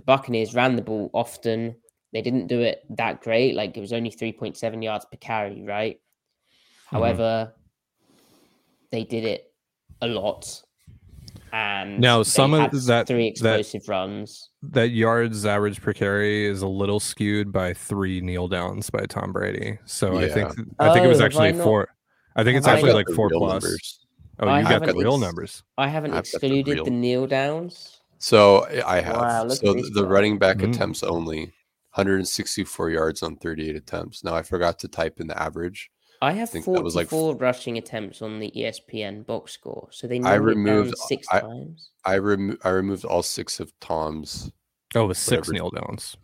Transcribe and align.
The 0.00 0.06
Buccaneers 0.06 0.54
ran 0.54 0.76
the 0.76 0.82
ball 0.82 1.10
often. 1.12 1.76
They 2.14 2.22
didn't 2.22 2.46
do 2.46 2.60
it 2.60 2.86
that 2.96 3.20
great. 3.20 3.54
Like 3.54 3.76
it 3.76 3.80
was 3.80 3.92
only 3.92 4.10
3.7 4.10 4.82
yards 4.82 5.04
per 5.04 5.18
carry, 5.18 5.62
right? 5.62 5.96
Mm-hmm. 5.96 6.96
However, 6.96 7.52
they 8.90 9.04
did 9.04 9.26
it 9.26 9.52
a 10.00 10.06
lot. 10.06 10.62
And 11.52 12.00
now 12.00 12.22
some 12.22 12.54
of 12.54 12.70
that 12.86 13.08
three 13.08 13.26
explosive 13.26 13.82
that, 13.82 13.92
runs. 13.92 14.48
That 14.62 14.88
yards 14.88 15.44
average 15.44 15.82
per 15.82 15.92
carry 15.92 16.46
is 16.46 16.62
a 16.62 16.68
little 16.68 16.98
skewed 16.98 17.52
by 17.52 17.74
three 17.74 18.22
kneel 18.22 18.48
downs 18.48 18.88
by 18.88 19.04
Tom 19.04 19.32
Brady. 19.32 19.78
So 19.84 20.18
yeah. 20.18 20.26
I 20.26 20.28
think 20.30 20.48
I 20.78 20.94
think 20.94 21.02
oh, 21.02 21.04
it 21.04 21.08
was 21.08 21.20
actually 21.20 21.52
four. 21.52 21.88
I 22.36 22.44
think 22.44 22.56
it's 22.56 22.66
have 22.66 22.76
actually 22.76 22.94
like 22.94 23.08
four 23.14 23.28
plus. 23.28 23.62
Numbers. 23.62 24.06
Oh, 24.38 24.56
you 24.56 24.62
got 24.62 24.86
the 24.86 24.94
real 24.94 25.14
ex- 25.14 25.20
numbers. 25.20 25.62
I 25.76 25.88
haven't 25.88 26.14
excluded 26.14 26.78
the, 26.78 26.84
the 26.84 26.90
kneel 26.90 27.26
downs. 27.26 27.99
So 28.20 28.66
I 28.86 29.00
have. 29.00 29.16
Wow, 29.16 29.48
so 29.48 29.72
the 29.72 30.06
running 30.06 30.38
back 30.38 30.58
mm-hmm. 30.58 30.70
attempts 30.70 31.02
only 31.02 31.44
164 31.94 32.90
yards 32.90 33.22
on 33.22 33.36
38 33.36 33.74
attempts. 33.74 34.22
Now 34.22 34.34
I 34.34 34.42
forgot 34.42 34.78
to 34.80 34.88
type 34.88 35.20
in 35.20 35.26
the 35.26 35.40
average. 35.40 35.90
I 36.22 36.32
have 36.32 36.54
I 36.54 36.60
44 36.60 37.32
like, 37.32 37.40
rushing 37.40 37.78
attempts 37.78 38.20
on 38.20 38.38
the 38.38 38.52
ESPN 38.54 39.24
box 39.24 39.52
score. 39.52 39.88
So 39.90 40.06
they 40.06 40.20
I 40.20 40.34
removed 40.34 40.96
six 41.08 41.26
I, 41.32 41.40
times. 41.40 41.90
I 42.04 42.14
removed 42.16 42.60
I 42.62 42.68
removed 42.68 43.06
all 43.06 43.22
six 43.22 43.58
of 43.58 43.72
Tom's. 43.80 44.52
Oh, 44.94 45.06
with 45.06 45.16
six 45.16 45.48
kneel 45.48 45.70
downs. 45.70 46.16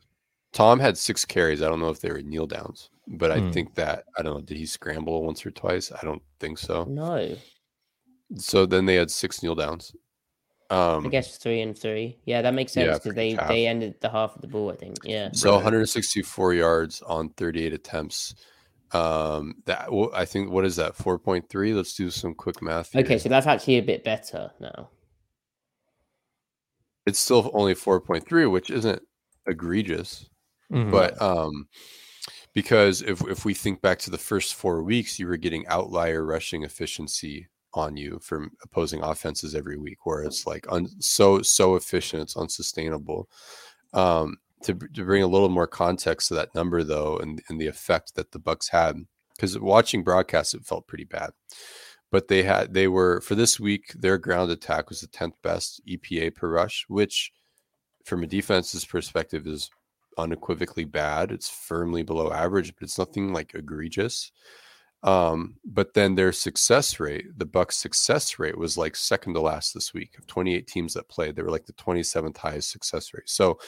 Tom 0.52 0.78
had 0.78 0.98
six 0.98 1.24
carries. 1.24 1.62
I 1.62 1.68
don't 1.68 1.80
know 1.80 1.88
if 1.88 2.00
they 2.00 2.10
were 2.10 2.20
kneel 2.20 2.46
downs, 2.46 2.90
but 3.06 3.30
I 3.30 3.38
mm. 3.38 3.52
think 3.54 3.74
that 3.76 4.04
I 4.18 4.22
don't 4.22 4.34
know. 4.34 4.40
Did 4.42 4.58
he 4.58 4.66
scramble 4.66 5.24
once 5.24 5.46
or 5.46 5.50
twice? 5.50 5.90
I 5.92 6.04
don't 6.04 6.22
think 6.40 6.58
so. 6.58 6.84
No. 6.84 7.36
So 8.36 8.66
then 8.66 8.84
they 8.84 8.96
had 8.96 9.10
six 9.10 9.42
kneel 9.42 9.54
downs. 9.54 9.94
Um, 10.68 11.06
I 11.06 11.10
guess 11.10 11.36
three 11.38 11.60
and 11.60 11.78
three. 11.78 12.18
Yeah, 12.24 12.42
that 12.42 12.54
makes 12.54 12.72
sense 12.72 12.98
because 12.98 13.06
yeah, 13.06 13.12
they 13.12 13.30
half. 13.32 13.48
they 13.48 13.66
ended 13.66 13.94
the 14.00 14.10
half 14.10 14.34
of 14.34 14.42
the 14.42 14.48
ball. 14.48 14.70
I 14.70 14.76
think. 14.76 14.96
Yeah. 15.04 15.30
So 15.32 15.52
164 15.54 16.54
yards 16.54 17.02
on 17.02 17.28
38 17.30 17.72
attempts. 17.72 18.34
Um, 18.92 19.54
that 19.66 19.92
well, 19.92 20.10
I 20.14 20.24
think 20.24 20.50
what 20.50 20.64
is 20.64 20.76
that 20.76 20.96
4.3? 20.96 21.74
Let's 21.74 21.94
do 21.94 22.10
some 22.10 22.34
quick 22.34 22.62
math. 22.62 22.92
Here. 22.92 23.02
Okay, 23.02 23.18
so 23.18 23.28
that's 23.28 23.46
actually 23.46 23.76
a 23.76 23.82
bit 23.82 24.02
better 24.02 24.50
now. 24.60 24.88
It's 27.06 27.18
still 27.20 27.50
only 27.54 27.74
4.3, 27.74 28.50
which 28.50 28.70
isn't 28.70 29.02
egregious, 29.46 30.28
mm-hmm. 30.72 30.90
but 30.90 31.20
um, 31.22 31.68
because 32.54 33.02
if 33.02 33.20
if 33.28 33.44
we 33.44 33.54
think 33.54 33.82
back 33.82 34.00
to 34.00 34.10
the 34.10 34.18
first 34.18 34.54
four 34.54 34.82
weeks, 34.82 35.20
you 35.20 35.28
were 35.28 35.36
getting 35.36 35.66
outlier 35.68 36.24
rushing 36.24 36.64
efficiency 36.64 37.46
on 37.76 37.96
you 37.96 38.18
from 38.22 38.50
opposing 38.62 39.02
offenses 39.02 39.54
every 39.54 39.76
week, 39.76 40.04
where 40.04 40.22
it's 40.22 40.46
like 40.46 40.66
un, 40.70 40.88
so 41.00 41.42
so 41.42 41.76
efficient, 41.76 42.22
it's 42.22 42.36
unsustainable. 42.36 43.28
Um, 43.92 44.36
to 44.62 44.74
to 44.74 45.04
bring 45.04 45.22
a 45.22 45.28
little 45.28 45.48
more 45.48 45.66
context 45.66 46.28
to 46.28 46.34
that 46.34 46.54
number, 46.54 46.82
though, 46.82 47.18
and 47.18 47.42
and 47.48 47.60
the 47.60 47.66
effect 47.66 48.14
that 48.14 48.32
the 48.32 48.38
Bucks 48.38 48.68
had, 48.68 48.96
because 49.34 49.58
watching 49.58 50.02
broadcast, 50.02 50.54
it 50.54 50.64
felt 50.64 50.86
pretty 50.86 51.04
bad. 51.04 51.30
But 52.10 52.28
they 52.28 52.42
had 52.42 52.72
they 52.74 52.88
were 52.88 53.20
for 53.20 53.34
this 53.34 53.60
week, 53.60 53.92
their 53.94 54.18
ground 54.18 54.50
attack 54.50 54.88
was 54.88 55.00
the 55.00 55.08
tenth 55.08 55.34
best 55.42 55.80
EPA 55.86 56.34
per 56.34 56.48
rush, 56.48 56.84
which, 56.88 57.32
from 58.04 58.22
a 58.22 58.26
defense's 58.26 58.84
perspective, 58.84 59.46
is 59.46 59.70
unequivocally 60.18 60.84
bad. 60.84 61.32
It's 61.32 61.48
firmly 61.48 62.02
below 62.02 62.32
average, 62.32 62.74
but 62.74 62.84
it's 62.84 62.98
nothing 62.98 63.32
like 63.32 63.54
egregious. 63.54 64.32
Um, 65.06 65.54
but 65.64 65.94
then 65.94 66.16
their 66.16 66.32
success 66.32 66.98
rate, 66.98 67.26
the 67.38 67.46
Bucks' 67.46 67.76
success 67.76 68.40
rate 68.40 68.58
was 68.58 68.76
like 68.76 68.96
second 68.96 69.34
to 69.34 69.40
last 69.40 69.72
this 69.72 69.94
week 69.94 70.18
of 70.18 70.26
28 70.26 70.66
teams 70.66 70.94
that 70.94 71.08
played. 71.08 71.36
They 71.36 71.42
were 71.42 71.50
like 71.50 71.66
the 71.66 71.72
27th 71.74 72.36
highest 72.36 72.72
success 72.72 73.14
rate. 73.14 73.28
So 73.28 73.60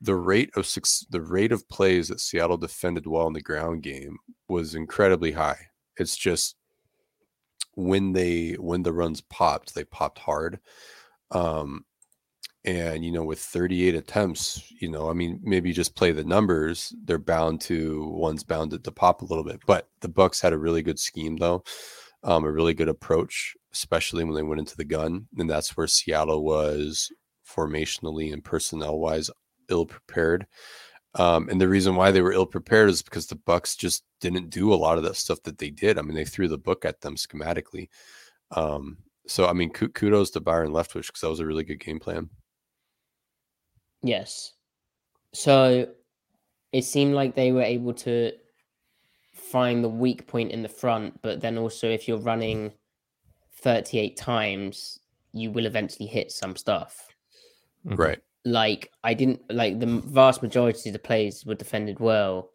the 0.00 0.14
rate 0.14 0.50
of 0.54 0.72
the 1.10 1.20
rate 1.20 1.50
of 1.50 1.68
plays 1.68 2.08
that 2.08 2.20
Seattle 2.20 2.56
defended 2.56 3.08
well 3.08 3.26
in 3.26 3.32
the 3.32 3.40
ground 3.40 3.82
game 3.82 4.18
was 4.48 4.76
incredibly 4.76 5.32
high. 5.32 5.58
It's 5.96 6.16
just 6.16 6.54
when 7.74 8.12
they 8.12 8.52
when 8.52 8.84
the 8.84 8.92
runs 8.92 9.20
popped, 9.20 9.74
they 9.74 9.84
popped 9.84 10.20
hard. 10.20 10.60
Um, 11.32 11.86
and, 12.64 13.04
you 13.04 13.10
know, 13.10 13.24
with 13.24 13.40
38 13.40 13.94
attempts, 13.94 14.70
you 14.80 14.88
know, 14.88 15.10
I 15.10 15.14
mean, 15.14 15.40
maybe 15.42 15.72
just 15.72 15.96
play 15.96 16.12
the 16.12 16.24
numbers. 16.24 16.94
They're 17.04 17.18
bound 17.18 17.60
to 17.62 18.08
one's 18.08 18.44
bounded 18.44 18.84
to 18.84 18.92
pop 18.92 19.22
a 19.22 19.24
little 19.24 19.44
bit. 19.44 19.60
But 19.66 19.88
the 20.00 20.08
Bucks 20.08 20.40
had 20.40 20.52
a 20.52 20.58
really 20.58 20.82
good 20.82 20.98
scheme 20.98 21.36
though, 21.36 21.64
um, 22.22 22.44
a 22.44 22.52
really 22.52 22.74
good 22.74 22.88
approach, 22.88 23.56
especially 23.72 24.22
when 24.22 24.34
they 24.34 24.42
went 24.42 24.60
into 24.60 24.76
the 24.76 24.84
gun. 24.84 25.26
And 25.38 25.50
that's 25.50 25.76
where 25.76 25.88
Seattle 25.88 26.44
was 26.44 27.10
formationally 27.44 28.32
and 28.32 28.44
personnel 28.44 28.98
wise 28.98 29.28
ill 29.68 29.86
prepared. 29.86 30.46
Um, 31.16 31.48
and 31.48 31.60
the 31.60 31.68
reason 31.68 31.96
why 31.96 32.10
they 32.10 32.22
were 32.22 32.32
ill 32.32 32.46
prepared 32.46 32.88
is 32.88 33.02
because 33.02 33.26
the 33.26 33.34
Bucks 33.34 33.74
just 33.74 34.04
didn't 34.20 34.50
do 34.50 34.72
a 34.72 34.76
lot 34.76 34.98
of 34.98 35.04
that 35.04 35.16
stuff 35.16 35.42
that 35.42 35.58
they 35.58 35.70
did. 35.70 35.98
I 35.98 36.02
mean, 36.02 36.14
they 36.14 36.24
threw 36.24 36.48
the 36.48 36.58
book 36.58 36.84
at 36.84 37.00
them 37.00 37.16
schematically. 37.16 37.88
Um, 38.52 38.98
so 39.26 39.46
I 39.46 39.52
mean, 39.52 39.70
kudos 39.70 40.30
to 40.30 40.40
Byron 40.40 40.70
Leftwich 40.70 41.06
because 41.06 41.20
that 41.20 41.28
was 41.28 41.40
a 41.40 41.46
really 41.46 41.64
good 41.64 41.80
game 41.80 41.98
plan. 41.98 42.30
Yes. 44.02 44.52
So 45.32 45.88
it 46.72 46.82
seemed 46.82 47.14
like 47.14 47.34
they 47.34 47.52
were 47.52 47.62
able 47.62 47.94
to 47.94 48.32
find 49.32 49.84
the 49.84 49.88
weak 49.88 50.26
point 50.26 50.50
in 50.50 50.62
the 50.62 50.68
front, 50.68 51.20
but 51.22 51.40
then 51.40 51.58
also 51.58 51.88
if 51.88 52.08
you're 52.08 52.18
running 52.18 52.72
38 53.60 54.16
times, 54.16 54.98
you 55.32 55.50
will 55.50 55.66
eventually 55.66 56.06
hit 56.06 56.32
some 56.32 56.56
stuff. 56.56 57.08
Mm-hmm. 57.86 57.96
Right. 57.96 58.18
Like 58.44 58.90
I 59.04 59.14
didn't 59.14 59.40
like 59.50 59.78
the 59.78 60.02
vast 60.06 60.42
majority 60.42 60.88
of 60.88 60.94
the 60.94 60.98
plays 60.98 61.46
were 61.46 61.54
defended 61.54 62.00
well. 62.00 62.50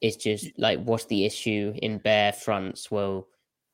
It's 0.00 0.16
just 0.16 0.46
like 0.58 0.82
what's 0.84 1.06
the 1.06 1.24
issue 1.24 1.72
in 1.82 1.98
bear 1.98 2.32
fronts? 2.32 2.90
Well, 2.90 3.26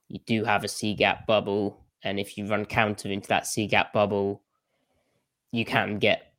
you 0.08 0.20
do 0.26 0.44
have 0.44 0.64
a 0.64 0.68
C 0.68 0.94
gap 0.94 1.26
bubble, 1.26 1.84
and 2.02 2.18
if 2.18 2.38
you 2.38 2.46
run 2.46 2.64
counter 2.64 3.08
into 3.10 3.28
that 3.28 3.46
C 3.46 3.66
gap 3.66 3.92
bubble, 3.92 4.42
you 5.50 5.64
can 5.64 5.98
get 5.98 6.31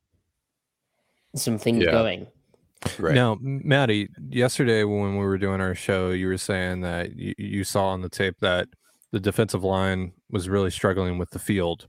some 1.35 1.57
things 1.57 1.83
yeah. 1.83 1.91
going. 1.91 2.27
Right. 2.99 3.15
Now, 3.15 3.37
Maddie, 3.41 4.09
yesterday 4.29 4.83
when 4.83 5.17
we 5.17 5.23
were 5.25 5.37
doing 5.37 5.61
our 5.61 5.75
show, 5.75 6.09
you 6.09 6.27
were 6.27 6.37
saying 6.37 6.81
that 6.81 7.15
you, 7.15 7.33
you 7.37 7.63
saw 7.63 7.87
on 7.87 8.01
the 8.01 8.09
tape 8.09 8.35
that 8.41 8.67
the 9.11 9.19
defensive 9.19 9.63
line 9.63 10.11
was 10.29 10.49
really 10.49 10.71
struggling 10.71 11.17
with 11.17 11.29
the 11.29 11.39
field. 11.39 11.87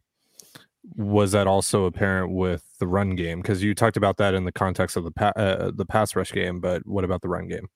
was 0.97 1.33
that 1.33 1.47
also 1.47 1.85
apparent 1.87 2.33
with 2.33 2.63
the 2.79 2.87
run 2.87 3.17
game? 3.17 3.41
Because 3.41 3.63
you 3.63 3.75
talked 3.75 3.97
about 3.97 4.17
that 4.19 4.35
in 4.35 4.45
the 4.45 4.53
context 4.53 4.97
of 4.97 5.05
the 5.05 5.11
pa- 5.11 5.33
uh, 5.37 5.71
the 5.75 5.87
pass 5.87 6.15
rush 6.15 6.33
game, 6.33 6.61
but 6.61 6.87
what 6.87 7.05
about 7.05 7.23
the 7.23 7.29
run 7.29 7.49
game? 7.49 7.69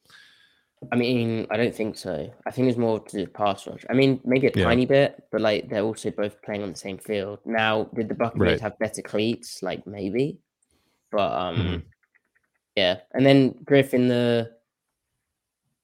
I 0.92 0.96
mean, 0.96 1.46
I 1.50 1.56
don't 1.56 1.74
think 1.74 1.98
so. 1.98 2.32
I 2.46 2.50
think 2.52 2.68
it's 2.68 2.78
more 2.78 3.00
to 3.00 3.16
the 3.16 3.26
pass 3.26 3.66
rush. 3.66 3.84
I 3.90 3.94
mean, 3.94 4.20
maybe 4.24 4.46
a 4.46 4.52
yeah. 4.54 4.64
tiny 4.64 4.86
bit, 4.86 5.24
but 5.32 5.40
like 5.40 5.68
they're 5.68 5.82
also 5.82 6.10
both 6.10 6.40
playing 6.42 6.62
on 6.62 6.70
the 6.70 6.78
same 6.78 6.98
field. 6.98 7.40
Now, 7.44 7.84
did 7.94 8.08
the 8.08 8.14
Buccaneers 8.14 8.52
right. 8.52 8.60
have 8.60 8.78
better 8.78 9.02
cleats? 9.02 9.62
Like 9.62 9.86
maybe, 9.86 10.38
but 11.10 11.32
um, 11.32 11.56
mm-hmm. 11.56 11.76
yeah. 12.76 12.98
And 13.12 13.24
then 13.24 13.54
Griff 13.64 13.94
in 13.94 14.08
the 14.08 14.50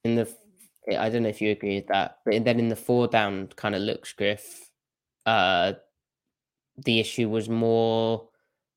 in 0.05 0.17
the 0.17 0.29
I 0.99 1.09
don't 1.09 1.23
know 1.23 1.29
if 1.29 1.41
you 1.41 1.50
agree 1.50 1.76
with 1.76 1.87
that, 1.88 2.19
but 2.25 2.44
then 2.44 2.59
in 2.59 2.69
the 2.69 2.76
four 2.76 3.09
down 3.09 3.49
kind 3.56 3.75
of 3.75 3.82
looks 3.82 4.12
Griff, 4.12 4.71
uh, 5.25 5.73
the 6.85 7.00
issue 7.00 7.29
was 7.29 7.49
more 7.49 8.29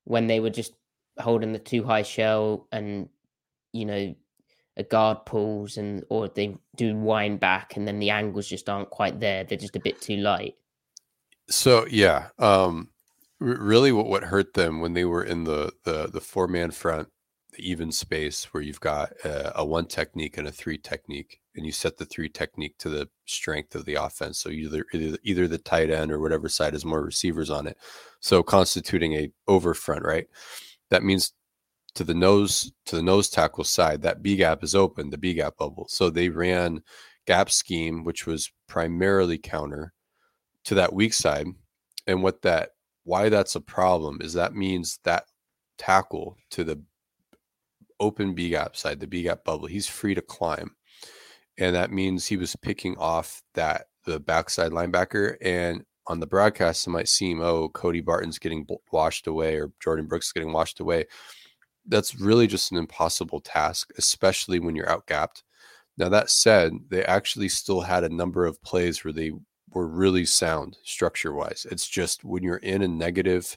when 0.04 0.26
they 0.26 0.40
were 0.40 0.50
just 0.50 0.72
holding 1.18 1.52
the 1.52 1.58
too 1.58 1.84
high 1.84 2.02
shell 2.02 2.66
and 2.72 3.08
you 3.72 3.84
know 3.84 4.14
a 4.76 4.82
guard 4.84 5.18
pulls 5.26 5.76
and 5.76 6.04
or 6.08 6.28
they 6.28 6.56
do 6.76 6.96
wind 6.96 7.40
back 7.40 7.76
and 7.76 7.86
then 7.86 7.98
the 7.98 8.10
angles 8.10 8.46
just 8.46 8.68
aren't 8.68 8.90
quite 8.90 9.18
there 9.18 9.44
they're 9.44 9.58
just 9.58 9.76
a 9.76 9.80
bit 9.80 10.00
too 10.00 10.16
light 10.16 10.54
so 11.50 11.84
yeah 11.90 12.28
um 12.38 12.88
really 13.40 13.92
what, 13.92 14.06
what 14.06 14.24
hurt 14.24 14.54
them 14.54 14.80
when 14.80 14.94
they 14.94 15.04
were 15.04 15.24
in 15.24 15.44
the 15.44 15.72
the 15.84 16.08
the 16.08 16.20
four 16.20 16.48
man 16.48 16.70
front 16.70 17.08
the 17.52 17.70
even 17.70 17.90
space 17.92 18.44
where 18.52 18.62
you've 18.62 18.80
got 18.80 19.12
a, 19.24 19.60
a, 19.60 19.64
one 19.64 19.86
technique 19.86 20.36
and 20.36 20.46
a 20.46 20.52
three 20.52 20.76
technique 20.76 21.40
and 21.54 21.64
you 21.64 21.72
set 21.72 21.96
the 21.96 22.04
three 22.04 22.28
technique 22.28 22.76
to 22.78 22.88
the 22.88 23.08
strength 23.26 23.74
of 23.74 23.84
the 23.84 23.94
offense 23.94 24.38
so 24.38 24.50
either 24.50 24.84
either, 24.92 25.18
either 25.22 25.48
the 25.48 25.58
tight 25.58 25.90
end 25.90 26.10
or 26.10 26.20
whatever 26.20 26.48
side 26.48 26.72
has 26.72 26.84
more 26.84 27.02
receivers 27.02 27.48
on 27.48 27.66
it 27.66 27.78
so 28.20 28.42
constituting 28.42 29.14
a 29.14 29.30
over 29.46 29.72
front 29.72 30.04
right 30.04 30.26
that 30.90 31.04
means 31.04 31.32
to 31.98 32.04
the 32.04 32.14
nose 32.14 32.70
to 32.86 32.94
the 32.94 33.02
nose 33.02 33.28
tackle 33.28 33.64
side, 33.64 34.02
that 34.02 34.22
B 34.22 34.36
gap 34.36 34.62
is 34.62 34.74
open, 34.74 35.10
the 35.10 35.18
B 35.18 35.34
gap 35.34 35.56
bubble. 35.56 35.86
So 35.88 36.10
they 36.10 36.28
ran 36.28 36.82
gap 37.26 37.50
scheme, 37.50 38.04
which 38.04 38.24
was 38.24 38.52
primarily 38.68 39.36
counter 39.36 39.92
to 40.64 40.76
that 40.76 40.92
weak 40.92 41.12
side. 41.12 41.48
And 42.06 42.22
what 42.22 42.42
that 42.42 42.70
why 43.08 43.28
that's 43.28 43.54
a 43.54 43.60
problem 43.60 44.18
is 44.20 44.34
that 44.34 44.54
means 44.54 44.98
that 45.04 45.24
tackle 45.78 46.36
to 46.50 46.64
the 46.64 46.82
open 48.00 48.34
B 48.34 48.50
gap 48.50 48.76
side, 48.76 49.00
the 49.00 49.06
B 49.06 49.22
gap 49.22 49.44
bubble, 49.44 49.66
he's 49.66 49.86
free 49.86 50.14
to 50.14 50.22
climb. 50.22 50.76
And 51.56 51.74
that 51.74 51.90
means 51.90 52.26
he 52.26 52.36
was 52.36 52.54
picking 52.56 52.96
off 52.98 53.42
that 53.54 53.86
the 54.04 54.20
backside 54.20 54.70
linebacker. 54.72 55.36
And 55.42 55.84
on 56.06 56.20
the 56.20 56.26
broadcast, 56.26 56.86
it 56.86 56.90
might 56.90 57.08
seem, 57.08 57.40
oh, 57.40 57.68
Cody 57.70 58.00
Barton's 58.00 58.38
getting 58.38 58.66
washed 58.92 59.26
away 59.26 59.56
or 59.56 59.72
Jordyn 59.84 60.08
Brooks 60.08 60.32
getting 60.32 60.52
washed 60.52 60.80
away 60.80 61.06
that's 61.88 62.20
really 62.20 62.46
just 62.46 62.70
an 62.70 62.78
impossible 62.78 63.40
task, 63.40 63.90
especially 63.98 64.60
when 64.60 64.76
you're 64.76 64.86
outgapped. 64.86 65.42
Now, 65.96 66.08
that 66.10 66.30
said, 66.30 66.74
they 66.88 67.04
actually 67.04 67.48
still 67.48 67.80
had 67.80 68.04
a 68.04 68.08
number 68.08 68.46
of 68.46 68.62
plays 68.62 69.02
where 69.02 69.12
they 69.12 69.32
were 69.72 69.86
really 69.86 70.24
sound 70.24 70.76
structure 70.82 71.32
wise. 71.32 71.66
It's 71.70 71.88
just 71.88 72.24
when 72.24 72.42
you're 72.42 72.56
in 72.56 72.82
a 72.82 72.88
negative, 72.88 73.56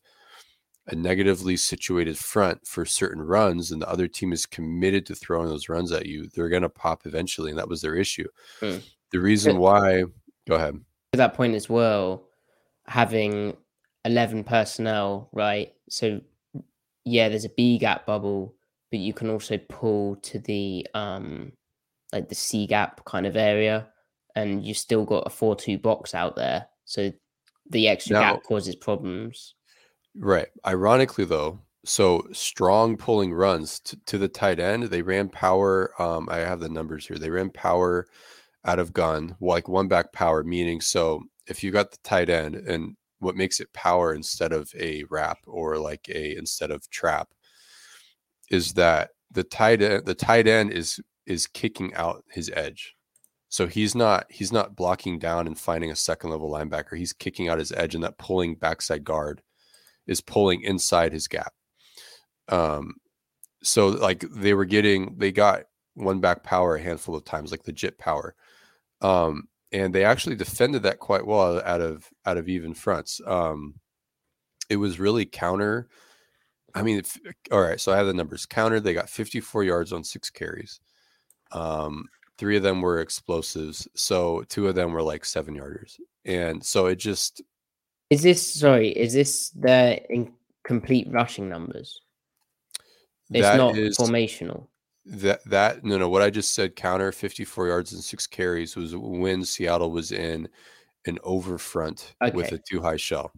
a 0.88 0.96
negatively 0.96 1.58
situated 1.58 2.18
front 2.18 2.66
for 2.66 2.86
certain 2.86 3.22
runs 3.22 3.72
and 3.72 3.82
the 3.82 3.90
other 3.90 4.08
team 4.08 4.34
is 4.34 4.46
committed 4.46 5.06
to 5.08 5.16
throwing 5.16 5.48
those 5.48 5.70
runs 5.70 5.92
at 5.92 6.06
you, 6.06 6.28
they're 6.34 6.50
going 6.50 6.62
to 6.64 6.70
pop 6.70 7.06
eventually. 7.06 7.52
And 7.52 7.60
that 7.60 7.70
was 7.70 7.82
their 7.82 7.96
issue. 7.96 8.28
Mm. 8.62 8.84
The 9.12 9.20
reason 9.20 9.58
why, 9.58 10.04
go 10.48 10.56
ahead. 10.56 10.80
To 11.14 11.18
that 11.18 11.34
point 11.34 11.56
as 11.56 11.70
well, 11.70 12.28
having 12.88 13.56
11 14.06 14.44
personnel, 14.44 15.30
right? 15.32 15.74
So 15.90 16.22
yeah, 17.06 17.30
there's 17.30 17.46
a 17.46 17.50
B 17.50 17.78
gap 17.78 18.06
bubble, 18.06 18.56
but 18.90 19.00
you 19.00 19.14
can 19.14 19.30
also 19.30 19.58
pull 19.58 20.18
to 20.18 20.40
the 20.40 20.88
um 20.94 21.52
like 22.14 22.30
the 22.30 22.36
C 22.36 22.68
gap 22.68 23.04
kind 23.06 23.26
of 23.26 23.38
area, 23.38 23.88
and 24.36 24.66
you 24.66 24.74
still 24.74 25.06
got 25.06 25.28
a 25.28 25.30
four 25.30 25.56
two 25.56 25.78
box 25.78 26.14
out 26.14 26.36
there. 26.36 26.68
So 26.86 27.12
the 27.70 27.88
extra 27.88 28.14
now, 28.14 28.34
gap 28.34 28.44
causes 28.44 28.76
problems. 28.76 29.56
Right. 30.16 30.48
Ironically, 30.66 31.26
though, 31.26 31.60
so 31.86 32.28
strong 32.32 32.98
pulling 32.98 33.34
runs 33.34 33.80
to, 33.82 33.98
to 34.08 34.18
the 34.18 34.28
tight 34.28 34.60
end. 34.60 34.84
They 34.84 35.02
ran 35.02 35.30
power. 35.30 35.94
Um, 36.02 36.28
I 36.30 36.38
have 36.38 36.60
the 36.60 36.70
numbers 36.70 37.08
here. 37.08 37.18
They 37.18 37.30
ran 37.30 37.50
power 37.50 38.08
out 38.66 38.80
of 38.80 38.94
gun, 38.94 39.36
like 39.40 39.68
one 39.68 39.88
back 39.88 40.14
power, 40.14 40.44
meaning 40.44 40.82
so 40.82 41.24
if 41.48 41.64
you 41.64 41.72
got 41.72 41.92
the 41.92 41.98
tight 42.04 42.30
end 42.30 42.56
and 42.56 42.96
what 43.20 43.36
makes 43.36 43.60
it 43.60 43.72
power 43.74 44.14
instead 44.14 44.52
of 44.52 44.72
a 44.78 45.04
wrap 45.10 45.38
or 45.46 45.78
like 45.78 46.10
a 46.10 46.36
instead 46.36 46.72
of 46.72 46.90
trap 46.90 47.30
is 48.50 48.74
that 48.74 49.12
the 49.32 49.44
tight 49.44 49.82
end 49.82 50.06
the 50.06 50.16
tight 50.16 50.48
end 50.48 50.72
is 50.72 51.00
is 51.26 51.48
kicking 51.48 51.94
out 51.94 52.24
his 52.30 52.52
edge 52.54 52.96
so 53.52 53.68
he's 53.68 53.94
not 53.94 54.26
he's 54.30 54.52
not 54.52 54.76
blocking 54.76 55.20
down 55.20 55.46
and 55.46 55.60
finding 55.60 55.92
a 55.92 55.96
second 55.96 56.32
level 56.32 56.50
linebacker 56.50 56.98
he's 56.98 57.14
kicking 57.14 57.48
out 57.48 57.60
his 57.60 57.72
edge 57.74 57.94
and 57.94 58.04
that 58.04 58.18
pulling 58.18 58.56
backside 58.56 59.04
guard 59.04 59.44
is 60.08 60.22
pulling 60.22 60.64
inside 60.64 61.14
his 61.14 61.28
gap 61.28 61.54
um 62.50 62.96
so 63.62 63.90
like 63.90 64.26
they 64.32 64.56
were 64.56 64.66
getting 64.66 65.16
they 65.20 65.32
got 65.32 65.66
one 65.94 66.20
back 66.20 66.42
power 66.42 66.76
a 66.78 66.82
handful 66.82 67.16
of 67.16 67.24
times 67.24 67.52
like 67.52 67.68
legit 67.68 68.00
power 68.00 68.34
um 69.02 69.48
and 69.72 69.96
they 69.96 70.04
actually 70.04 70.36
defended 70.36 70.84
that 70.84 71.00
quite 71.00 71.26
well 71.26 71.62
out 71.64 71.82
of 71.82 72.10
out 72.26 72.38
of 72.38 72.50
even 72.50 72.74
fronts. 72.74 73.22
Um, 73.26 73.76
it 74.70 74.76
was 74.76 75.00
really 75.00 75.26
counter. 75.26 75.88
I 76.74 76.84
mean, 76.84 77.00
if, 77.00 77.18
all 77.52 77.62
right. 77.62 77.80
So 77.80 77.92
I 77.92 77.98
have 77.98 78.08
the 78.08 78.14
numbers. 78.14 78.46
Counter. 78.46 78.80
They 78.80 78.94
got 78.94 79.10
54 79.10 79.64
yards 79.64 79.94
on 79.94 80.04
six 80.04 80.30
carries. 80.30 80.80
Um, 81.52 82.06
three 82.42 82.58
of 82.58 82.64
them 82.64 82.82
were 82.82 83.02
explosives. 83.02 83.88
So 83.94 84.44
two 84.50 84.68
of 84.68 84.74
them 84.74 84.94
were 84.94 85.04
like 85.04 85.26
seven 85.26 85.56
yarders. 85.56 86.00
And 86.26 86.66
so 86.66 86.88
it 86.88 86.96
just. 86.96 87.44
Is 88.10 88.24
this 88.24 88.56
sorry? 88.56 88.90
Is 88.90 89.14
this 89.14 89.52
the 89.52 90.02
incomplete 90.10 91.08
rushing 91.12 91.48
numbers? 91.48 92.02
It's 93.30 93.56
not 93.56 93.78
is, 93.78 93.96
formational. 93.96 94.66
That 95.06 95.46
that 95.46 95.84
no 95.84 96.00
no 96.00 96.10
what 96.10 96.24
I 96.24 96.32
just 96.32 96.56
said 96.56 96.76
counter 96.76 97.12
54 97.12 97.68
yards 97.68 97.94
and 97.94 98.04
six 98.04 98.26
carries 98.26 98.76
was 98.76 98.96
when 98.96 99.46
Seattle 99.46 99.92
was 99.92 100.12
in 100.12 100.50
an 101.06 101.20
over 101.24 101.60
front 101.60 102.16
okay. 102.24 102.36
with 102.36 102.52
a 102.54 102.58
too 102.58 102.82
high 102.82 102.98
shell. 102.98 103.32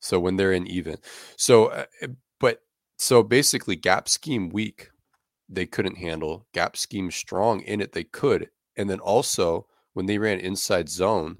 So 0.00 0.20
when 0.20 0.36
they're 0.36 0.52
in 0.52 0.66
even. 0.66 0.98
So 1.36 1.68
uh, 1.68 1.86
but 2.38 2.60
so 2.98 3.22
basically 3.22 3.76
gap 3.76 4.10
scheme 4.10 4.50
weak 4.50 4.90
they 5.48 5.66
couldn't 5.66 5.96
handle. 5.96 6.46
Gap 6.52 6.76
scheme 6.76 7.10
strong 7.10 7.60
in 7.60 7.80
it 7.80 7.92
they 7.92 8.04
could. 8.04 8.50
And 8.76 8.90
then 8.90 9.00
also 9.00 9.66
when 9.94 10.06
they 10.06 10.18
ran 10.18 10.40
inside 10.40 10.88
zone 10.88 11.38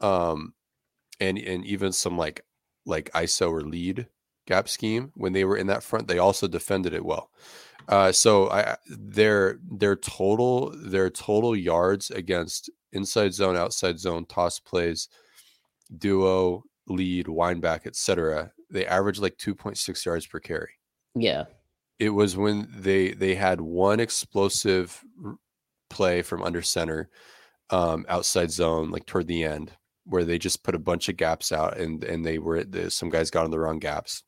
um 0.00 0.54
and 1.20 1.38
and 1.38 1.64
even 1.64 1.92
some 1.92 2.16
like 2.16 2.44
like 2.86 3.10
ISO 3.12 3.50
or 3.50 3.62
lead 3.62 4.06
gap 4.46 4.68
scheme 4.68 5.10
when 5.14 5.32
they 5.32 5.44
were 5.44 5.56
in 5.56 5.66
that 5.66 5.82
front 5.82 6.08
they 6.08 6.18
also 6.18 6.46
defended 6.48 6.94
it 6.94 7.04
well. 7.04 7.30
Uh, 7.88 8.12
so 8.12 8.50
I 8.50 8.76
their 8.86 9.58
their 9.70 9.96
total 9.96 10.74
their 10.76 11.08
total 11.08 11.56
yards 11.56 12.10
against 12.10 12.70
inside 12.92 13.32
zone, 13.32 13.56
outside 13.56 13.98
zone, 13.98 14.26
toss 14.26 14.58
plays, 14.58 15.08
duo, 15.96 16.64
lead, 16.86 17.28
wind 17.28 17.62
back, 17.62 17.86
etc. 17.86 18.52
They 18.70 18.86
average 18.86 19.18
like 19.18 19.38
2.6 19.38 20.04
yards 20.04 20.26
per 20.26 20.40
carry. 20.40 20.72
Yeah. 21.14 21.44
It 21.98 22.10
was 22.10 22.36
when 22.36 22.68
they 22.76 23.12
they 23.12 23.34
had 23.34 23.60
one 23.60 24.00
explosive 24.00 25.02
play 25.90 26.22
from 26.22 26.42
under 26.42 26.62
center, 26.62 27.10
um, 27.70 28.06
outside 28.08 28.50
zone, 28.50 28.90
like 28.90 29.06
toward 29.06 29.26
the 29.26 29.44
end, 29.44 29.72
where 30.04 30.24
they 30.24 30.38
just 30.38 30.62
put 30.62 30.74
a 30.74 30.78
bunch 30.78 31.08
of 31.08 31.16
gaps 31.16 31.52
out 31.52 31.76
and 31.78 32.04
and 32.04 32.24
they 32.24 32.38
were 32.38 32.64
the, 32.64 32.90
some 32.90 33.10
guys 33.10 33.30
got 33.30 33.44
in 33.44 33.50
the 33.50 33.58
wrong 33.58 33.78
gaps. 33.78 34.22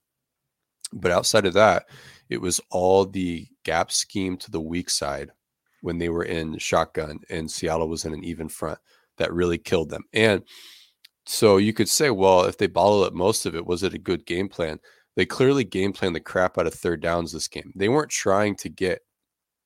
But 0.93 1.13
outside 1.13 1.47
of 1.47 1.55
that, 1.55 1.87
it 2.29 2.41
was 2.41 2.61
all 2.71 3.07
the 3.07 3.47
gap 3.65 3.93
scheme 3.93 4.37
to 4.39 4.51
the 4.51 4.61
weak 4.61 4.91
side 4.91 5.31
when 5.83 5.99
they 5.99 6.09
were 6.09 6.25
in 6.25 6.59
shotgun 6.59 7.21
and 7.31 7.51
Seattle 7.51 7.89
was 7.89 8.05
in 8.05 8.13
an 8.15 8.25
even 8.25 8.49
front 8.49 8.79
that 9.19 9.33
really 9.33 9.59
killed 9.59 9.91
them. 9.91 10.05
And 10.13 10.43
so 11.27 11.59
you 11.59 11.73
could 11.73 11.89
say, 11.89 12.11
well, 12.11 12.45
if 12.45 12.59
they 12.59 12.67
bottled 12.67 13.07
up 13.07 13.13
most 13.15 13.47
of 13.47 13.55
it, 13.55 13.67
was 13.67 13.83
it 13.83 13.95
a 13.95 13.99
good 13.99 14.27
game 14.27 14.49
plan? 14.49 14.81
They 15.21 15.27
clearly 15.27 15.65
game 15.65 15.93
plan 15.93 16.15
the 16.15 16.21
crap 16.21 16.57
out 16.57 16.67
of 16.67 16.73
third 16.73 17.03
downs 17.03 17.31
this 17.31 17.47
game. 17.47 17.75
They 17.77 17.91
weren't 17.91 18.09
trying 18.09 18.57
to 18.57 18.71
get 18.71 19.03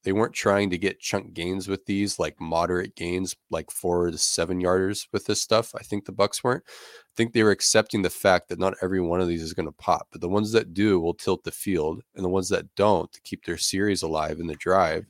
they 0.03 0.11
weren't 0.11 0.33
trying 0.33 0.69
to 0.71 0.77
get 0.77 0.99
chunk 0.99 1.33
gains 1.33 1.69
with 1.69 1.85
these, 1.85 2.19
like 2.19 2.41
moderate 2.41 2.93
gains, 2.97 3.37
like 3.49 3.71
four 3.71 4.11
to 4.11 4.17
seven 4.17 4.61
yarders 4.61 5.07
with 5.13 5.27
this 5.27 5.41
stuff. 5.41 5.73
I 5.73 5.81
think 5.81 6.03
the 6.03 6.11
Bucks 6.11 6.43
weren't. 6.43 6.65
I 6.67 7.13
think 7.15 7.31
they 7.31 7.41
were 7.41 7.51
accepting 7.51 8.01
the 8.01 8.09
fact 8.09 8.49
that 8.49 8.59
not 8.59 8.73
every 8.81 8.99
one 8.99 9.21
of 9.21 9.29
these 9.29 9.41
is 9.41 9.53
going 9.53 9.65
to 9.65 9.71
pop, 9.71 10.09
but 10.11 10.19
the 10.19 10.27
ones 10.27 10.51
that 10.51 10.73
do 10.73 10.99
will 10.99 11.13
tilt 11.13 11.45
the 11.45 11.51
field, 11.51 12.03
and 12.15 12.25
the 12.25 12.27
ones 12.27 12.49
that 12.49 12.75
don't, 12.75 13.09
to 13.13 13.21
keep 13.21 13.45
their 13.45 13.55
series 13.55 14.01
alive 14.01 14.41
in 14.41 14.47
the 14.47 14.55
drive, 14.55 15.05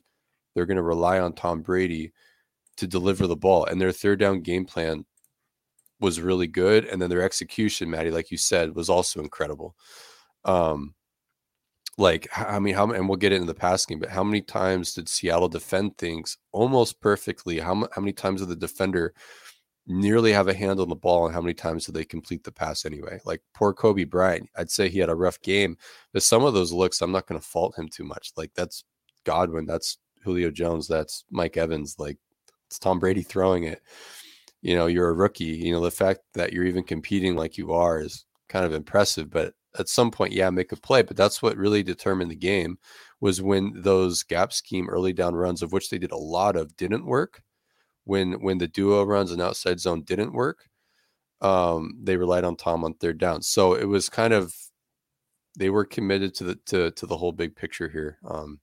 they're 0.54 0.64
going 0.64 0.76
to 0.76 0.82
rely 0.84 1.18
on 1.18 1.32
Tom 1.32 1.60
Brady 1.60 2.12
to 2.76 2.86
deliver 2.86 3.26
the 3.26 3.34
ball. 3.34 3.64
And 3.64 3.80
their 3.80 3.90
third 3.90 4.20
down 4.20 4.42
game 4.42 4.64
plan 4.64 5.06
was 5.98 6.20
really 6.20 6.46
good, 6.46 6.84
and 6.84 7.02
then 7.02 7.10
their 7.10 7.22
execution, 7.22 7.90
Maddie, 7.90 8.12
like 8.12 8.30
you 8.30 8.38
said, 8.38 8.76
was 8.76 8.88
also 8.88 9.18
incredible. 9.18 9.74
Um, 10.46 10.94
like 11.98 12.28
I 12.36 12.58
mean, 12.58 12.74
how 12.74 12.90
and 12.90 13.08
we'll 13.08 13.16
get 13.16 13.32
into 13.32 13.46
the 13.46 13.54
passing, 13.54 13.98
but 13.98 14.10
how 14.10 14.22
many 14.22 14.42
times 14.42 14.94
did 14.94 15.08
Seattle 15.08 15.48
defend 15.48 15.96
things 15.98 16.38
almost 16.52 17.00
perfectly? 17.00 17.58
How 17.58 17.74
how 17.92 18.00
many 18.02 18.12
times 18.12 18.40
did 18.40 18.48
the 18.48 18.56
defender 18.56 19.14
nearly 19.86 20.32
have 20.32 20.48
a 20.48 20.54
hand 20.54 20.80
on 20.80 20.88
the 20.88 20.96
ball, 20.96 21.26
and 21.26 21.34
how 21.34 21.40
many 21.40 21.54
times 21.54 21.86
did 21.86 21.94
they 21.94 22.04
complete 22.04 22.44
the 22.44 22.52
pass 22.52 22.84
anyway? 22.84 23.20
Like 23.24 23.40
poor 23.54 23.72
Coby 23.72 24.08
Bryant, 24.08 24.48
I'd 24.56 24.70
say 24.70 24.88
he 24.88 24.98
had 24.98 25.08
a 25.08 25.14
rough 25.14 25.40
game, 25.42 25.76
but 26.12 26.22
some 26.22 26.44
of 26.44 26.54
those 26.54 26.72
looks, 26.72 27.00
I'm 27.00 27.12
not 27.12 27.26
going 27.26 27.40
to 27.40 27.46
fault 27.46 27.78
him 27.78 27.88
too 27.88 28.04
much. 28.04 28.32
Like 28.36 28.52
that's 28.54 28.84
Godwin, 29.24 29.66
that's 29.66 29.98
Julio 30.22 30.50
Jones, 30.50 30.88
that's 30.88 31.24
Mike 31.30 31.56
Evans, 31.56 31.96
like 31.98 32.18
it's 32.66 32.78
Tom 32.78 32.98
Brady 32.98 33.22
throwing 33.22 33.64
it. 33.64 33.80
You 34.62 34.74
know, 34.74 34.86
you're 34.86 35.08
a 35.08 35.14
rookie. 35.14 35.44
You 35.44 35.72
know, 35.72 35.80
the 35.80 35.90
fact 35.90 36.20
that 36.34 36.52
you're 36.52 36.64
even 36.64 36.82
competing 36.82 37.36
like 37.36 37.56
you 37.56 37.72
are 37.72 38.00
is 38.00 38.24
kind 38.48 38.64
of 38.64 38.72
impressive, 38.72 39.30
but 39.30 39.54
at 39.78 39.88
some 39.88 40.10
point, 40.10 40.32
yeah, 40.32 40.50
make 40.50 40.72
a 40.72 40.76
play. 40.76 41.02
But 41.02 41.16
that's 41.16 41.42
what 41.42 41.56
really 41.56 41.82
determined 41.82 42.30
the 42.30 42.36
game 42.36 42.78
was 43.20 43.42
when 43.42 43.72
those 43.76 44.22
gap 44.22 44.52
scheme 44.52 44.88
early 44.88 45.12
down 45.12 45.34
runs, 45.34 45.62
of 45.62 45.72
which 45.72 45.90
they 45.90 45.98
did 45.98 46.12
a 46.12 46.16
lot 46.16 46.56
of, 46.56 46.76
didn't 46.76 47.06
work. 47.06 47.42
When 48.04 48.34
when 48.34 48.58
the 48.58 48.68
duo 48.68 49.02
runs 49.04 49.32
and 49.32 49.42
outside 49.42 49.80
zone 49.80 50.02
didn't 50.02 50.32
work, 50.32 50.68
um, 51.40 51.98
they 52.02 52.16
relied 52.16 52.44
on 52.44 52.56
Tom 52.56 52.84
on 52.84 52.94
third 52.94 53.18
down. 53.18 53.42
So 53.42 53.74
it 53.74 53.86
was 53.86 54.08
kind 54.08 54.32
of 54.32 54.54
they 55.58 55.70
were 55.70 55.84
committed 55.84 56.34
to 56.36 56.44
the 56.44 56.54
to 56.66 56.90
to 56.92 57.06
the 57.06 57.16
whole 57.16 57.32
big 57.32 57.56
picture 57.56 57.88
here. 57.88 58.18
Um, 58.24 58.60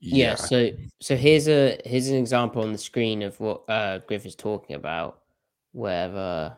yeah. 0.00 0.30
yeah. 0.30 0.34
So 0.34 0.70
so 1.00 1.16
here's 1.16 1.48
a 1.48 1.78
here's 1.84 2.08
an 2.08 2.16
example 2.16 2.62
on 2.62 2.72
the 2.72 2.78
screen 2.78 3.22
of 3.22 3.38
what 3.38 3.62
uh, 3.68 3.98
Griff 3.98 4.26
is 4.26 4.34
talking 4.34 4.74
about, 4.74 5.20
where 5.70 6.14
uh, 6.14 6.54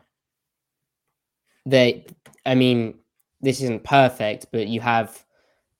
they, 1.65 2.05
I 2.45 2.55
mean, 2.55 2.99
this 3.41 3.61
isn't 3.61 3.83
perfect, 3.83 4.47
but 4.51 4.67
you 4.67 4.81
have 4.81 5.23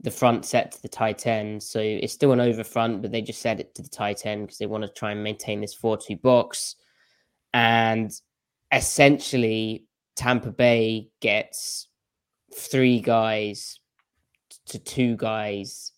the 0.01 0.11
front 0.11 0.45
set 0.45 0.71
to 0.71 0.81
the 0.81 0.87
tight 0.87 1.25
end. 1.25 1.61
So 1.63 1.79
it's 1.79 2.13
still 2.13 2.31
an 2.31 2.39
over 2.39 2.63
front, 2.63 3.01
but 3.01 3.11
they 3.11 3.21
just 3.21 3.41
set 3.41 3.59
it 3.59 3.73
to 3.75 3.81
the 3.81 3.89
tight 3.89 4.25
end 4.25 4.45
because 4.45 4.57
they 4.57 4.67
want 4.67 4.83
to 4.83 4.89
try 4.89 5.11
and 5.11 5.23
maintain 5.23 5.61
this 5.61 5.73
4 5.73 5.97
2 5.97 6.17
box. 6.17 6.75
And 7.53 8.11
essentially, 8.71 9.85
Tampa 10.15 10.51
Bay 10.51 11.09
gets 11.21 11.87
three 12.53 12.99
guys 12.99 13.79
to 14.67 14.79
two 14.79 15.15
guys 15.15 15.91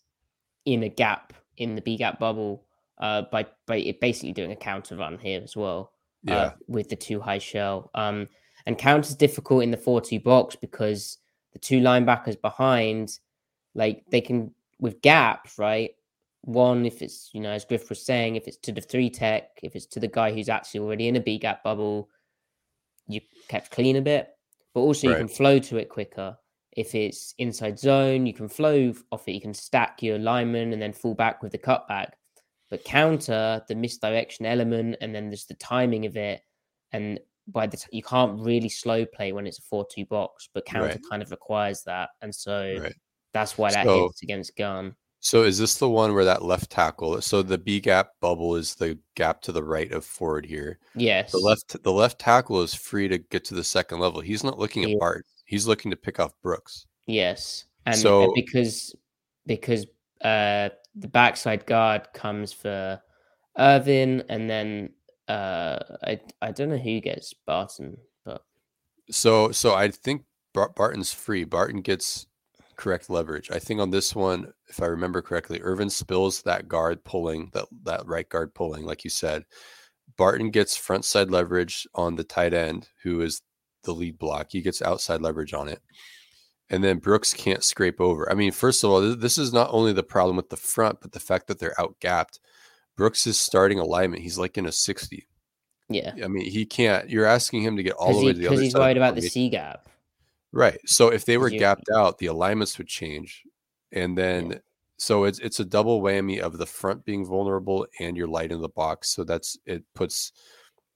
in 0.64 0.82
a 0.82 0.88
gap 0.88 1.32
in 1.56 1.74
the 1.74 1.82
B 1.82 1.96
gap 1.96 2.18
bubble 2.18 2.64
uh, 2.98 3.22
by 3.30 3.46
by 3.66 3.94
basically 4.00 4.32
doing 4.32 4.52
a 4.52 4.56
counter 4.56 4.96
run 4.96 5.18
here 5.18 5.40
as 5.42 5.56
well. 5.56 5.92
Uh, 6.28 6.32
yeah. 6.32 6.36
Uh, 6.36 6.52
with 6.66 6.88
the 6.88 6.96
two 6.96 7.20
high 7.20 7.38
shell. 7.38 7.90
Um, 7.94 8.28
and 8.68 8.76
counters 8.76 9.14
difficult 9.14 9.62
in 9.62 9.70
the 9.70 9.78
4 9.78 10.02
2 10.02 10.20
box 10.20 10.54
because 10.54 11.16
the 11.54 11.58
two 11.58 11.80
linebackers 11.80 12.38
behind, 12.38 13.18
like 13.74 14.04
they 14.10 14.20
can, 14.20 14.52
with 14.78 15.00
gap, 15.00 15.48
right? 15.56 15.92
One, 16.42 16.84
if 16.84 17.00
it's, 17.00 17.30
you 17.32 17.40
know, 17.40 17.50
as 17.50 17.64
Griff 17.64 17.88
was 17.88 18.04
saying, 18.04 18.36
if 18.36 18.46
it's 18.46 18.58
to 18.58 18.72
the 18.72 18.82
three 18.82 19.08
tech, 19.08 19.58
if 19.62 19.74
it's 19.74 19.86
to 19.86 20.00
the 20.00 20.06
guy 20.06 20.34
who's 20.34 20.50
actually 20.50 20.80
already 20.80 21.08
in 21.08 21.16
a 21.16 21.20
B 21.20 21.38
gap 21.38 21.64
bubble, 21.64 22.10
you 23.06 23.22
kept 23.48 23.70
clean 23.70 23.96
a 23.96 24.02
bit, 24.02 24.28
but 24.74 24.80
also 24.80 25.08
right. 25.08 25.14
you 25.14 25.18
can 25.18 25.28
flow 25.28 25.58
to 25.60 25.78
it 25.78 25.88
quicker. 25.88 26.36
If 26.72 26.94
it's 26.94 27.34
inside 27.38 27.78
zone, 27.78 28.26
you 28.26 28.34
can 28.34 28.50
flow 28.50 28.92
off 29.10 29.26
it. 29.28 29.32
You 29.32 29.40
can 29.40 29.54
stack 29.54 30.02
your 30.02 30.18
lineman 30.18 30.74
and 30.74 30.82
then 30.82 30.92
fall 30.92 31.14
back 31.14 31.42
with 31.42 31.52
the 31.52 31.58
cutback. 31.58 32.10
But 32.68 32.84
counter 32.84 33.62
the 33.66 33.74
misdirection 33.74 34.44
element 34.44 34.96
and 35.00 35.14
then 35.14 35.30
there's 35.30 35.46
the 35.46 35.54
timing 35.54 36.04
of 36.04 36.18
it. 36.18 36.42
And 36.92 37.18
by 37.48 37.66
the 37.66 37.76
t- 37.76 37.86
you 37.90 38.02
can't 38.02 38.40
really 38.40 38.68
slow 38.68 39.04
play 39.04 39.32
when 39.32 39.46
it's 39.46 39.58
a 39.58 39.62
four-two 39.62 40.06
box, 40.06 40.48
but 40.52 40.64
counter 40.66 40.88
right. 40.88 41.00
kind 41.10 41.22
of 41.22 41.30
requires 41.30 41.82
that, 41.84 42.10
and 42.22 42.34
so 42.34 42.76
right. 42.80 42.94
that's 43.32 43.58
why 43.58 43.72
that 43.72 43.84
so, 43.84 44.04
hits 44.04 44.22
against 44.22 44.56
gun. 44.56 44.94
So 45.20 45.42
is 45.42 45.58
this 45.58 45.78
the 45.78 45.88
one 45.88 46.14
where 46.14 46.24
that 46.24 46.44
left 46.44 46.70
tackle? 46.70 47.20
So 47.22 47.42
the 47.42 47.58
B 47.58 47.80
gap 47.80 48.10
bubble 48.20 48.54
is 48.54 48.76
the 48.76 48.98
gap 49.16 49.40
to 49.42 49.52
the 49.52 49.64
right 49.64 49.90
of 49.90 50.04
forward 50.04 50.46
here. 50.46 50.78
Yes. 50.94 51.32
The 51.32 51.38
left 51.38 51.82
the 51.82 51.92
left 51.92 52.20
tackle 52.20 52.62
is 52.62 52.74
free 52.74 53.08
to 53.08 53.18
get 53.18 53.44
to 53.46 53.54
the 53.54 53.64
second 53.64 53.98
level. 53.98 54.20
He's 54.20 54.44
not 54.44 54.58
looking 54.58 54.84
at 54.84 54.98
Bart. 54.98 55.26
He's 55.44 55.66
looking 55.66 55.90
to 55.90 55.96
pick 55.96 56.20
off 56.20 56.32
Brooks. 56.42 56.86
Yes, 57.06 57.64
and 57.86 57.96
so 57.96 58.32
because 58.34 58.94
because 59.46 59.86
uh 60.22 60.68
the 60.94 61.08
backside 61.08 61.64
guard 61.66 62.08
comes 62.12 62.52
for 62.52 63.00
Irvin, 63.56 64.22
and 64.28 64.48
then 64.48 64.90
uh, 65.28 65.78
I 66.02 66.20
I 66.40 66.52
don't 66.52 66.70
know 66.70 66.78
who 66.78 67.00
gets 67.00 67.34
Barton, 67.46 67.98
but 68.24 68.42
so 69.10 69.52
so 69.52 69.74
I 69.74 69.88
think 69.90 70.24
Barton's 70.54 71.12
free. 71.12 71.44
Barton 71.44 71.82
gets 71.82 72.26
correct 72.76 73.10
leverage. 73.10 73.50
I 73.50 73.58
think 73.58 73.80
on 73.80 73.90
this 73.90 74.14
one, 74.14 74.52
if 74.68 74.80
I 74.82 74.86
remember 74.86 75.20
correctly, 75.20 75.60
Irvin 75.60 75.90
spills 75.90 76.42
that 76.42 76.68
guard 76.68 77.04
pulling 77.04 77.50
that 77.52 77.66
that 77.84 78.06
right 78.06 78.28
guard 78.28 78.54
pulling, 78.54 78.84
like 78.84 79.04
you 79.04 79.10
said. 79.10 79.44
Barton 80.16 80.50
gets 80.50 80.76
front 80.76 81.04
side 81.04 81.30
leverage 81.30 81.86
on 81.94 82.16
the 82.16 82.24
tight 82.24 82.54
end, 82.54 82.88
who 83.02 83.20
is 83.20 83.42
the 83.84 83.92
lead 83.92 84.18
block. 84.18 84.48
He 84.50 84.62
gets 84.62 84.82
outside 84.82 85.20
leverage 85.20 85.52
on 85.54 85.68
it. 85.68 85.80
And 86.70 86.82
then 86.84 86.98
Brooks 86.98 87.32
can't 87.32 87.64
scrape 87.64 88.00
over. 88.00 88.30
I 88.30 88.34
mean, 88.34 88.52
first 88.52 88.84
of 88.84 88.90
all, 88.90 89.16
this 89.16 89.38
is 89.38 89.52
not 89.52 89.70
only 89.72 89.92
the 89.92 90.02
problem 90.02 90.36
with 90.36 90.50
the 90.50 90.56
front, 90.56 91.00
but 91.00 91.12
the 91.12 91.20
fact 91.20 91.46
that 91.46 91.58
they're 91.58 91.80
out 91.80 91.98
Brooks' 92.98 93.38
starting 93.38 93.78
alignment, 93.78 94.22
he's 94.22 94.36
like 94.38 94.58
in 94.58 94.66
a 94.66 94.72
60. 94.72 95.26
Yeah. 95.88 96.12
I 96.22 96.28
mean, 96.28 96.50
he 96.50 96.66
can't. 96.66 97.08
You're 97.08 97.24
asking 97.24 97.62
him 97.62 97.76
to 97.76 97.82
get 97.82 97.94
all 97.94 98.12
the 98.12 98.26
way 98.26 98.32
to 98.32 98.38
the 98.38 98.46
other 98.48 98.56
side. 98.56 98.60
Because 98.60 98.60
he's 98.60 98.74
worried 98.74 98.96
about 98.98 99.14
the 99.14 99.22
C 99.22 99.48
gap. 99.48 99.88
Right. 100.52 100.80
So 100.84 101.08
if 101.08 101.24
they 101.24 101.38
were 101.38 101.48
gapped 101.48 101.88
out, 101.94 102.18
the 102.18 102.26
alignments 102.26 102.76
would 102.76 102.88
change. 102.88 103.44
And 103.92 104.18
then 104.18 104.50
yeah. 104.50 104.58
so 104.98 105.24
it's 105.24 105.38
it's 105.38 105.60
a 105.60 105.64
double 105.64 106.02
whammy 106.02 106.40
of 106.40 106.58
the 106.58 106.66
front 106.66 107.04
being 107.04 107.24
vulnerable 107.24 107.86
and 108.00 108.16
you're 108.16 108.26
light 108.26 108.52
in 108.52 108.60
the 108.60 108.68
box. 108.68 109.10
So 109.10 109.24
that's 109.24 109.56
it 109.64 109.84
puts 109.94 110.32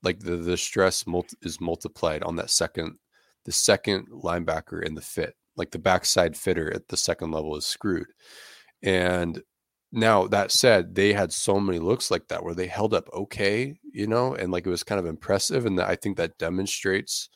like 0.03 0.19
the 0.19 0.37
the 0.37 0.57
stress 0.57 1.07
multi, 1.07 1.37
is 1.43 1.61
multiplied 1.61 2.23
on 2.25 2.37
that 2.37 2.51
second 2.51 2.99
the 3.45 3.53
second 3.53 4.09
linebacker 4.09 4.85
in 4.85 4.95
the 4.95 5.01
fit. 5.01 5.37
Like 5.57 5.71
the 5.71 5.79
backside 5.79 6.37
fitter 6.37 6.73
at 6.75 6.89
the 6.89 6.97
second 6.97 7.31
level 7.31 7.57
is 7.57 7.67
screwed. 7.67 8.09
And 8.83 9.43
now 9.93 10.27
that 10.29 10.51
said, 10.51 10.95
they 10.95 11.13
had 11.13 11.33
so 11.33 11.61
many 11.61 11.79
looks 11.79 12.11
like 12.11 12.27
that 12.29 12.43
where 12.43 12.55
they 12.55 12.67
held 12.67 12.95
up 12.95 13.09
okay, 13.13 13.79
you 13.93 14.07
know, 14.07 14.35
and 14.35 14.51
like 14.51 14.67
it 14.67 14.71
was 14.71 14.83
kind 14.83 14.99
of 14.99 15.07
impressive. 15.07 15.67
And 15.67 15.79
I 15.81 15.97
think 15.97 16.17
that 16.17 16.39
demonstrates 16.39 17.29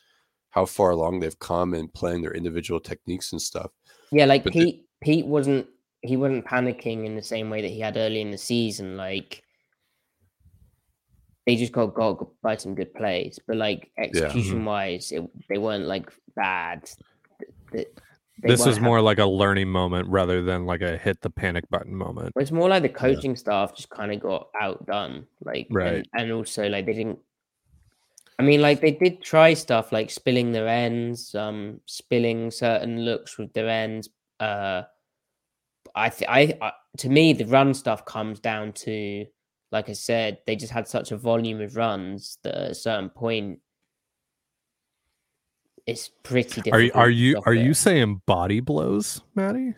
how 0.49 0.65
far 0.65 0.89
along 0.89 1.19
they've 1.19 1.37
come 1.37 1.75
in 1.75 1.87
playing 1.87 2.23
their 2.23 2.33
individual 2.33 2.79
techniques 2.79 3.31
and 3.31 3.41
stuff. 3.41 3.71
Yeah, 4.11 4.25
like 4.25 4.43
but 4.43 4.53
Pete, 4.53 4.85
Pete 5.01 5.27
wasn't 5.27 5.67
he 6.01 6.17
wasn't 6.17 6.45
panicking 6.45 7.05
in 7.05 7.15
the 7.15 7.21
same 7.21 7.49
way 7.49 7.61
that 7.61 7.69
he 7.69 7.79
had 7.79 7.95
early 7.95 8.21
in 8.21 8.31
the 8.31 8.37
season. 8.37 8.97
Like 8.97 9.43
they 11.45 11.55
just 11.55 11.73
got 11.73 11.93
got 11.93 12.27
by 12.41 12.55
some 12.57 12.73
good 12.73 12.93
plays, 12.95 13.39
but 13.45 13.57
like 13.57 13.91
execution 13.99 14.41
yeah. 14.41 14.53
Mm-hmm. 14.53 14.65
wise, 14.65 15.11
it, 15.11 15.23
they 15.47 15.59
weren't 15.59 15.85
like 15.85 16.11
bad. 16.35 16.89
This 18.39 18.65
is 18.65 18.79
more 18.79 19.01
like 19.01 19.17
a 19.17 19.25
learning 19.25 19.69
moment 19.69 20.07
rather 20.09 20.43
than 20.43 20.65
like 20.65 20.81
a 20.81 20.97
hit 20.97 21.21
the 21.21 21.29
panic 21.29 21.67
button 21.69 21.95
moment. 21.95 22.33
It's 22.35 22.51
more 22.51 22.69
like 22.69 22.83
the 22.83 22.89
coaching 22.89 23.31
yeah. 23.31 23.37
staff 23.37 23.75
just 23.75 23.89
kind 23.89 24.13
of 24.13 24.19
got 24.19 24.49
outdone, 24.61 25.25
like 25.43 25.67
right, 25.71 25.95
and, 25.95 26.07
and, 26.13 26.31
also 26.31 26.67
like 26.69 26.85
they 26.85 26.93
didn't. 26.93 27.19
I 28.37 28.43
mean, 28.43 28.61
like 28.61 28.81
they 28.81 28.91
did 28.91 29.23
try 29.23 29.55
stuff 29.55 29.91
like 29.91 30.11
spilling 30.11 30.51
their 30.51 30.67
ends, 30.67 31.33
um, 31.33 31.81
spilling 31.85 32.51
certain 32.51 33.01
looks 33.01 33.39
with 33.39 33.51
their 33.53 33.67
ends. 33.67 34.09
Uh, 34.39 34.83
I, 35.95 36.09
th- 36.09 36.29
I, 36.29 36.57
I, 36.61 36.71
to 36.97 37.09
me, 37.09 37.33
the 37.33 37.45
run 37.45 37.73
stuff 37.73 38.05
comes 38.05 38.39
down 38.39 38.73
to, 38.73 39.25
like 39.71 39.89
I 39.89 39.93
said, 39.93 40.37
they 40.45 40.55
just 40.55 40.71
had 40.71 40.87
such 40.87 41.11
a 41.11 41.17
volume 41.17 41.59
of 41.61 41.75
runs 41.75 42.37
that 42.43 42.53
at 42.53 42.71
a 42.71 42.75
certain 42.75 43.09
point 43.09 43.59
it's 45.87 46.09
pretty 46.21 46.61
difficult. 46.61 46.75
Are 46.75 46.81
you 46.81 46.91
are 46.93 47.09
you 47.09 47.41
are 47.45 47.53
you 47.53 47.73
saying 47.73 48.21
body 48.25 48.59
blows, 48.59 49.21
Maddie? 49.35 49.73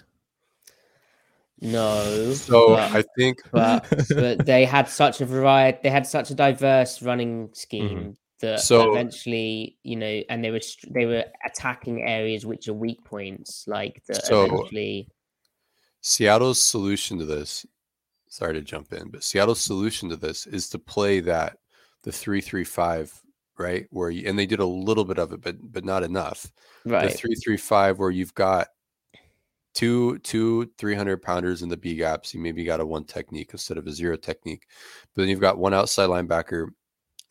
No. 1.62 2.34
So 2.34 2.70
but, 2.70 2.92
I 2.92 3.04
think, 3.16 3.40
but, 3.52 3.86
but 4.10 4.46
they 4.46 4.66
had 4.66 4.90
such 4.90 5.22
a 5.22 5.26
variety. 5.26 5.80
They 5.84 5.90
had 5.90 6.08
such 6.08 6.32
a 6.32 6.36
diverse 6.36 7.02
running 7.02 7.50
scheme 7.54 7.90
mm-hmm. 7.90 8.10
that 8.40 8.62
so, 8.62 8.92
eventually, 8.92 9.78
you 9.84 9.98
know, 9.98 10.22
and 10.30 10.44
they 10.44 10.50
were 10.50 10.62
they 10.90 11.06
were 11.06 11.26
attacking 11.46 12.02
areas 12.08 12.46
which 12.46 12.68
are 12.68 12.74
weak 12.74 13.04
points, 13.04 13.66
like 13.68 14.02
that. 14.08 14.26
So 14.26 14.46
eventually, 14.46 15.10
Seattle's 16.02 16.62
solution 16.62 17.20
to 17.20 17.26
this. 17.26 17.66
Sorry 18.30 18.54
to 18.54 18.62
jump 18.62 18.94
in, 18.94 19.10
but 19.10 19.24
Seattle's 19.24 19.62
solution 19.62 20.10
to 20.10 20.16
this 20.16 20.48
is 20.48 20.70
to 20.70 20.80
play 20.80 21.20
that 21.22 21.58
the 22.04 22.12
three 22.12 22.42
three 22.42 22.64
five 22.64 23.14
right? 23.60 23.86
Where 23.92 24.10
you, 24.10 24.28
and 24.28 24.40
they 24.40 24.46
did 24.46 24.60
a 24.60 24.66
little 24.66 25.06
bit 25.06 25.20
of 25.20 25.34
it, 25.34 25.42
but 25.42 25.58
but 25.62 25.86
not 25.86 26.04
enough. 26.04 26.52
Right. 26.86 27.10
The 27.12 27.18
three 27.18 27.36
three 27.36 27.58
five 27.58 28.00
where 28.00 28.10
you've 28.10 28.34
got 28.34 28.70
two 29.74 30.18
two 30.20 30.72
300 30.78 31.22
pounders 31.22 31.62
in 31.62 31.70
the 31.70 31.78
B 31.78 31.96
gaps. 31.96 32.34
You 32.34 32.40
maybe 32.40 32.64
got 32.64 32.80
a 32.80 32.86
one 32.86 33.04
technique 33.04 33.50
instead 33.52 33.78
of 33.78 33.88
a 33.88 33.92
zero 33.92 34.18
technique, 34.18 34.66
but 35.16 35.22
then 35.22 35.30
you've 35.30 35.40
got 35.40 35.58
one 35.58 35.74
outside 35.74 36.10
linebacker 36.10 36.70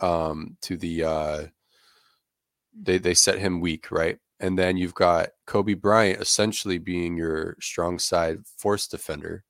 um, 0.01 0.57
to 0.63 0.77
the 0.77 1.05
uh, 1.05 1.47
they 2.81 2.99
they 2.99 3.15
set 3.15 3.39
him 3.39 3.61
weak, 3.61 3.91
right? 3.91 4.19
And 4.41 4.57
then 4.57 4.77
you've 4.77 4.95
got 4.95 5.31
Coby 5.49 5.79
Bryant 5.79 6.21
essentially 6.21 6.79
being 6.79 7.17
your 7.17 7.57
strong 7.61 7.99
side 7.99 8.39
force 8.57 8.87
defender, 8.87 9.43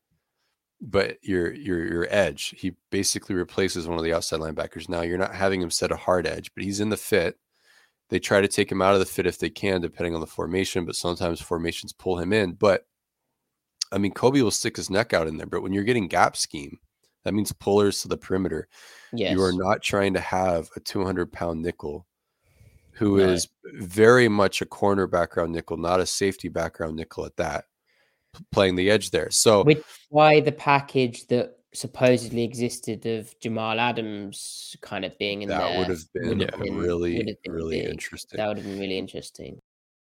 but 0.80 1.18
your 1.22 1.52
your 1.52 1.86
your 1.86 2.06
edge. 2.10 2.54
He 2.56 2.74
basically 2.90 3.34
replaces 3.34 3.88
one 3.88 3.98
of 3.98 4.04
the 4.04 4.12
outside 4.12 4.40
linebackers. 4.40 4.88
Now 4.88 5.02
you're 5.02 5.18
not 5.18 5.34
having 5.34 5.60
him 5.60 5.70
set 5.70 5.92
a 5.92 5.96
hard 5.96 6.26
edge, 6.26 6.52
but 6.54 6.64
he's 6.64 6.80
in 6.80 6.90
the 6.90 6.96
fit. 6.96 7.38
They 8.10 8.18
try 8.18 8.40
to 8.40 8.48
take 8.48 8.72
him 8.72 8.80
out 8.80 8.94
of 8.94 9.00
the 9.00 9.06
fit 9.06 9.26
if 9.26 9.38
they 9.38 9.50
can, 9.50 9.80
depending 9.80 10.14
on 10.14 10.20
the 10.20 10.26
formation, 10.26 10.86
but 10.86 10.96
sometimes 10.96 11.40
formations 11.40 11.92
pull 11.92 12.18
him 12.18 12.32
in. 12.32 12.52
But 12.52 12.86
I 13.92 13.98
mean, 13.98 14.12
Coby 14.12 14.42
will 14.42 14.50
stick 14.50 14.76
his 14.76 14.90
neck 14.90 15.12
out 15.12 15.26
in 15.26 15.36
there, 15.36 15.46
but 15.46 15.62
when 15.62 15.72
you're 15.72 15.84
getting 15.84 16.08
gap 16.08 16.36
scheme, 16.36 16.78
that 17.24 17.34
means 17.34 17.52
pullers 17.52 18.02
to 18.02 18.08
the 18.08 18.16
perimeter. 18.16 18.68
Yes. 19.12 19.32
You 19.32 19.42
are 19.42 19.52
not 19.52 19.82
trying 19.82 20.14
to 20.14 20.20
have 20.20 20.68
a 20.76 20.80
200 20.80 21.32
pound 21.32 21.62
nickel 21.62 22.06
who 22.92 23.18
is 23.18 23.48
very 23.64 24.28
much 24.28 24.60
a 24.60 24.66
corner 24.66 25.06
background 25.06 25.52
nickel, 25.52 25.76
not 25.76 26.00
a 26.00 26.06
safety 26.06 26.48
background 26.48 26.96
nickel 26.96 27.24
at 27.24 27.36
that, 27.36 27.66
playing 28.52 28.76
the 28.76 28.90
edge 28.90 29.10
there. 29.10 29.28
So, 29.30 29.64
Which 29.64 29.82
why 30.10 30.40
the 30.40 30.52
package 30.52 31.26
that 31.28 31.54
supposedly 31.74 32.44
existed 32.44 33.04
of 33.06 33.38
Jamal 33.40 33.78
Adams 33.78 34.76
kind 34.80 35.04
of 35.04 35.16
being 35.18 35.42
in 35.42 35.48
that 35.48 35.58
there 35.58 35.78
would 35.78 35.88
have 35.88 36.12
been, 36.14 36.28
would 36.28 36.40
have 36.40 36.60
been 36.60 36.76
really, 36.76 37.22
been 37.44 37.52
really 37.52 37.80
big. 37.80 37.90
interesting. 37.90 38.38
That 38.38 38.48
would 38.48 38.56
have 38.58 38.66
been 38.66 38.78
really 38.78 38.98
interesting. 38.98 39.60